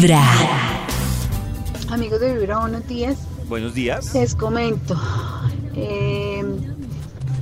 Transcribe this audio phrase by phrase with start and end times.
[0.00, 0.22] Vibra.
[1.90, 3.16] Amigos de Vibra, buenos días.
[3.48, 4.14] Buenos días.
[4.14, 4.96] Les comento.
[5.74, 6.44] eh,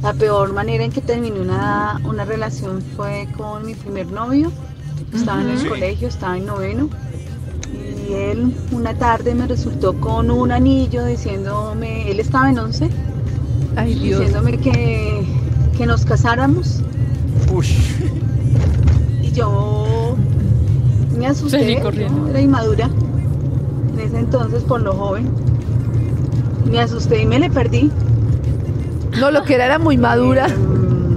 [0.03, 4.51] la peor manera en que terminé una, una relación fue con mi primer novio.
[5.15, 5.67] Estaba en el Sí.
[5.69, 6.89] colegio, estaba en noveno.
[8.09, 12.89] Y él una tarde me resultó con un anillo diciéndome, él estaba en once,
[13.77, 14.21] Ay, Dios.
[14.21, 15.27] diciéndome que,
[15.77, 16.81] que nos casáramos.
[17.53, 17.75] Ush.
[19.23, 19.76] Y yo
[21.27, 22.29] me asusté, Salí corriendo.
[22.29, 22.89] era inmadura
[23.95, 25.29] en ese entonces por lo joven.
[26.71, 27.91] Me asusté y me le perdí.
[29.19, 30.47] No, lo que era era muy madura.
[30.49, 31.17] Mm,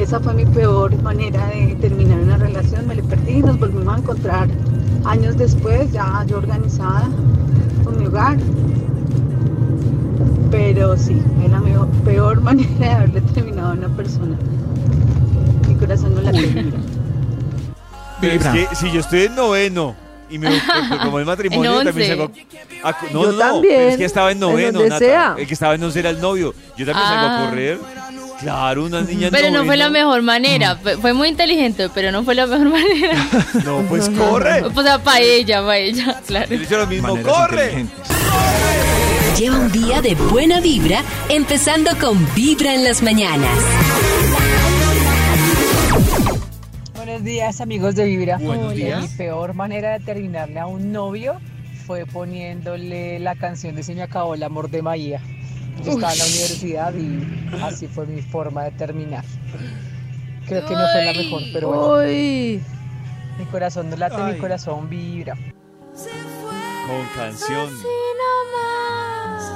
[0.00, 2.86] Esa fue mi peor manera de terminar una relación.
[2.86, 4.48] Me le perdí y nos volvimos a encontrar
[5.04, 7.08] años después, ya yo organizada
[7.84, 8.36] con mi hogar.
[10.50, 14.36] Pero sí, es la mejor- peor manera de haberle terminado a una persona.
[15.68, 16.72] Mi corazón no la termina.
[18.22, 18.68] Pero es Vibra.
[18.70, 19.94] que si yo estoy en noveno
[20.30, 20.48] y me
[21.02, 22.32] como el matrimonio En también once.
[22.40, 24.98] salgo a no, Yo no, también, pero es que estaba en en noveno, donde Nata.
[24.98, 25.34] sea.
[25.36, 26.54] El que estaba en once era el novio.
[26.78, 27.48] Yo también salgo a Ah.
[27.50, 27.78] correr.
[28.40, 30.06] Claro, una niña en Pero no fue la noveno.
[30.06, 30.74] mejor manera.
[30.82, 33.24] Fue- Fue muy inteligente, pero no fue la mejor manera.
[33.64, 34.62] No, pues corre.
[34.64, 36.52] O sea, para ella, para ella, claro.
[36.54, 37.64] Hizo lo mismo, Maneras corre.
[37.80, 38.08] inteligentes.
[39.38, 43.50] Lleva un día de buena vibra, empezando con Vibra en las mañanas.
[47.12, 48.38] Buenos días amigos de Vibra.
[48.38, 49.02] Buenos días.
[49.02, 51.34] Mi peor manera de terminarle a un novio
[51.86, 55.20] fue poniéndole la canción de Se me acabó el amor de Maía.
[55.84, 59.26] Yo estaba en la universidad y así fue mi forma de terminar.
[60.46, 62.62] Creo que no fue la mejor, pero bueno, Uy.
[63.38, 64.32] mi corazón no late, Ay.
[64.32, 65.34] mi corazón vibra.
[65.34, 67.68] Con canción.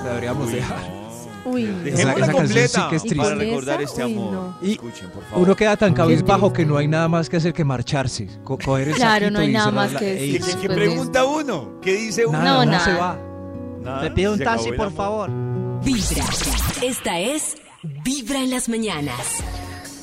[0.05, 0.91] La deberíamos Uy, dejar.
[0.91, 1.06] no.
[1.47, 1.65] Uy.
[1.65, 3.45] Dejémosla esa canción completa sí que es para triste.
[3.47, 4.05] recordar ¿Y este esa?
[4.05, 4.27] amor.
[4.27, 4.59] Uy, no.
[4.73, 5.43] Escuchen, por favor.
[5.45, 8.29] Uno queda tan cabizbajo que no hay nada más que hacer que marcharse.
[8.45, 10.43] co- coger el Claro, no hay y nada más la- que decir.
[10.43, 11.81] ¿Qué, qué- pregunta uno?
[11.81, 12.39] ¿Qué dice uno?
[12.39, 12.85] Nada, No, no, nada.
[12.85, 13.19] se va.
[13.83, 15.31] Nada, Le pido un taxi, por favor.
[15.85, 16.25] Vibra.
[16.83, 17.57] Esta es
[18.05, 19.45] Vibra en las mañanas.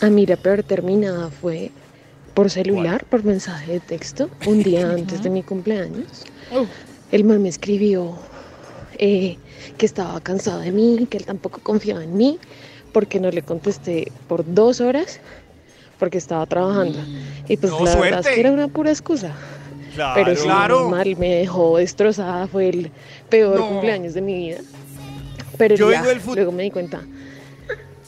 [0.02, 1.72] A mí la peor terminada fue
[2.34, 6.24] por celular, por mensaje de texto, un día antes de mi cumpleaños.
[7.12, 8.18] El man me escribió
[9.06, 9.38] eh,
[9.78, 12.40] que estaba cansado de mí, que él tampoco confiaba en mí,
[12.94, 15.20] porque no le contesté por dos horas,
[16.00, 17.00] porque estaba trabajando.
[17.50, 18.34] Y pues No, la verdad es suerte.
[18.36, 19.34] que era una pura excusa.
[19.96, 20.14] Claro.
[20.24, 20.90] Pero sí, Claro.
[20.90, 22.92] mal, me dejó destrozada, fue el
[23.30, 23.68] peor No.
[23.70, 24.60] cumpleaños de mi vida.
[25.58, 27.02] Pero Yo ya, fut- luego me di cuenta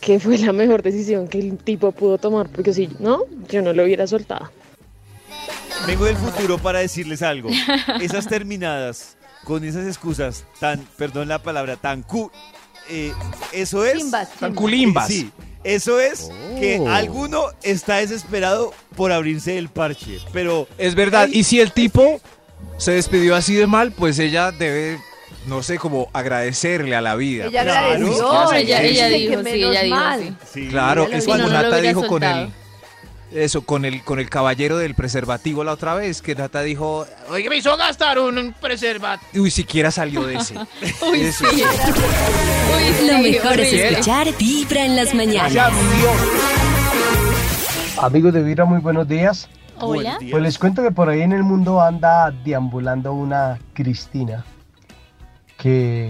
[0.02, 3.20] que fue la mejor decisión que el tipo pudo tomar, porque si no,
[3.50, 4.50] yo no lo hubiera soltado.
[5.88, 7.50] Vengo del futuro para decirles algo.
[8.02, 12.30] Esas terminadas con esas excusas tan, perdón la palabra, tan cu...
[12.90, 13.14] eh,
[13.54, 13.98] eso es...
[14.00, 15.08] Chimbas, Tan culimbas.
[15.08, 15.32] Sí,
[15.64, 16.30] eso es
[16.60, 16.90] que Oh.
[16.90, 20.68] alguno está desesperado por abrirse el parche, pero...
[20.78, 21.24] Es verdad.
[21.32, 22.20] Ay, Y si el tipo
[22.78, 25.00] se despidió así de mal, pues ella debe,
[25.48, 27.46] no sé, como agradecerle a la vida.
[27.46, 27.88] Ella Claro.
[27.88, 28.30] agradeció.
[28.30, 30.20] Claro, ella, ella dijo, sí, ella dijo, mal.
[30.22, 30.36] sí.
[30.54, 32.52] Sí, Claro, es no, lo Nata dijo con soltado.
[33.35, 37.50] Eso, con el con el caballero del preservativo la otra vez, que Nata dijo, Oye,
[37.50, 39.44] me hizo gastar un, preservativo.
[39.44, 40.56] uy, siquiera salió de ese.
[41.12, 41.46] Uy, Eso.
[41.51, 41.63] sí.
[41.63, 45.72] Uy, Lo mejor es escuchar Vibra en las mañanas.
[48.01, 49.50] Amigos de Vibra, muy buenos días.
[49.79, 50.17] Hola.
[50.31, 54.46] Pues les cuento que por ahí en el mundo anda deambulando una Cristina
[55.57, 56.09] que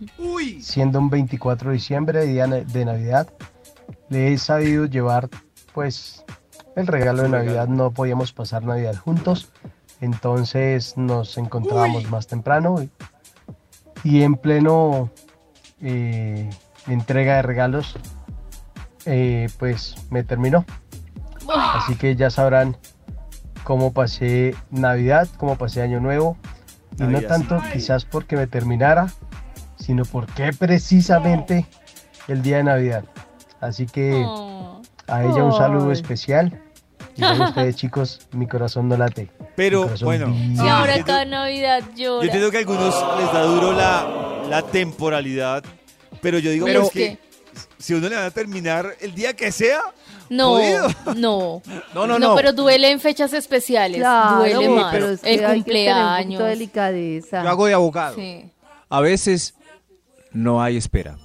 [0.18, 0.60] Uy.
[0.62, 3.28] siendo un 24 de diciembre, día de Navidad,
[4.08, 5.28] le he sabido llevar
[5.72, 6.24] pues
[6.76, 7.28] el regalo de.
[7.28, 7.68] Navidad.
[7.68, 9.50] No podíamos pasar Navidad juntos,
[10.00, 12.90] entonces nos encontrábamos más temprano y,
[14.02, 15.10] y en pleno
[15.80, 16.50] eh,
[16.86, 17.96] entrega de regalos,
[19.06, 20.64] eh, pues me terminó.
[21.54, 22.76] Así que ya sabrán
[23.64, 26.36] cómo pasé Navidad, cómo pasé Año Nuevo.
[26.98, 29.08] Y no tanto quizás porque me terminara,
[29.76, 31.66] sino porque precisamente
[32.28, 33.04] el día de Navidad.
[33.60, 34.24] Así que
[35.08, 36.62] a ella un saludo especial.
[37.16, 39.30] Y a ustedes chicos, mi corazón no late.
[39.56, 40.34] Pero corazón bueno.
[40.36, 42.24] Y ahora cada Navidad Yo llora.
[42.26, 45.62] entiendo que a algunos les da duro la, la temporalidad,
[46.20, 47.18] pero yo digo Pero pues es que
[47.78, 49.80] si uno le va a terminar el día que sea,
[50.28, 50.58] No,
[51.14, 51.62] no.
[51.94, 52.34] No, no, no.
[52.34, 53.98] pero duele en fechas especiales.
[54.00, 54.92] Claro, duele más.
[54.92, 56.42] pero es que el hay que tener un poquito cumpleaños.
[56.42, 57.42] de delicadeza.
[57.44, 58.16] Yo hago de abogado.
[58.16, 58.50] Sí.
[58.88, 59.54] A veces
[60.32, 61.16] no hay espera.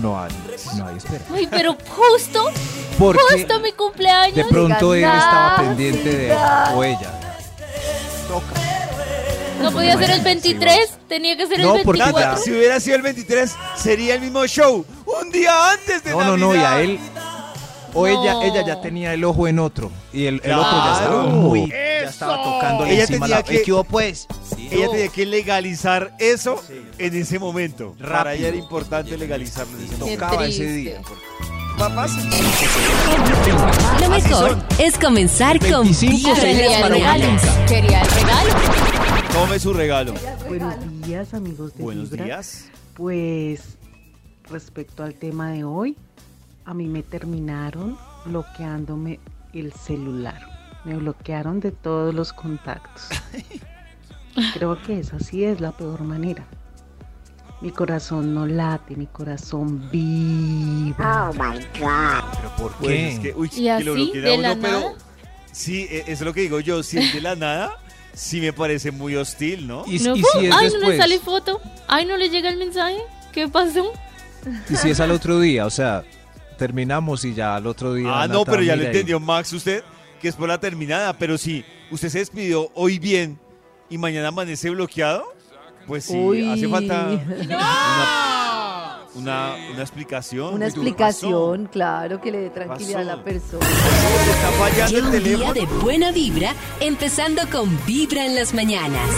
[0.00, 0.30] No hay,
[0.76, 1.24] no hay espera.
[1.30, 2.50] Uy, pero justo,
[2.98, 4.36] Porque justo mi cumpleaños.
[4.36, 6.72] de pronto él estaba "No, pendiente de siga".
[6.74, 7.20] o ella.
[9.62, 12.30] No podía ser el 23, tenía que ser No, el porque 24.
[12.32, 14.84] Nata, si hubiera sido el 23, sería el mismo show.
[15.06, 16.72] Un día antes de No, no, no, y Navidad.
[16.76, 16.98] a él
[17.94, 18.42] o ella, No.
[18.42, 21.76] ella ya tenía el ojo en otro y el, el otro ya estaba muy, ya
[22.02, 23.42] ya estaba tocando Ella encima tenía la...
[23.44, 24.26] que- ¿Qué hubo, pues?
[24.70, 26.62] Ella tenía que legalizar eso
[26.98, 27.94] en ese momento.
[27.98, 28.34] Para Rápido.
[28.34, 30.24] ella era importante legalizarlo en ese momento.
[30.24, 31.00] Tocaba ese día.
[31.78, 32.12] Papás,
[34.00, 37.26] Lo mejor es comenzar con 25 Vibra en segundos las Quería el para regalo.
[37.66, 38.50] Quería el regalo.
[39.32, 40.14] tome su regalo.
[40.48, 42.66] Buenos días amigos de Buenos días.
[42.94, 43.76] Pues
[44.48, 45.96] respecto al tema de hoy,
[46.64, 49.18] a mí me terminaron bloqueándome
[49.52, 50.40] el celular.
[50.84, 53.08] Me bloquearon de todos los contactos.
[54.54, 56.44] Creo que esa sí es la peor manera.
[57.60, 61.30] Mi corazón no late, mi corazón vibra.
[61.32, 63.08] ¿Pero por Pues qué?
[63.08, 64.92] es que, uy, ¿Y que lo así, a de uno, la pero nada?
[65.52, 66.82] sí, e- eso es lo que digo yo.
[66.82, 67.78] Si es de la nada,
[68.12, 69.84] sí me parece muy hostil, ¿no?
[69.86, 71.60] ¿Y, No, y si es Ay, no le sale foto.
[71.88, 72.98] Ay, no le llega el mensaje.
[73.32, 73.92] ¿Qué pasó?
[74.68, 75.64] ¿Y si es al otro día?
[75.64, 76.04] O sea,
[76.58, 78.08] terminamos y ya al otro día...
[78.10, 79.82] Ah, Nata, no, pero ya lo entendió Max usted,
[80.20, 81.14] que es por la terminada.
[81.14, 83.38] Pero si usted se despidió hoy bien
[83.90, 85.24] y mañana amanece bloqueado,
[85.86, 86.50] pues sí, Uy.
[86.50, 87.08] hace falta
[87.44, 90.54] una, una, una explicación.
[90.54, 93.66] Una explicación, claro, que le dé tranquilidad a la persona.
[93.66, 95.52] ¿Te está fallando el un día teléfono?
[95.54, 99.08] de buena vibra, empezando con Vibra en las mañanas.